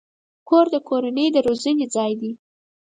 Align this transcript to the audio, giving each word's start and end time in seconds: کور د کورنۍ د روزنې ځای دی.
کور 0.47 0.65
د 0.73 0.75
کورنۍ 0.87 1.27
د 1.31 1.37
روزنې 1.47 1.85
ځای 1.95 2.11
دی. 2.21 2.31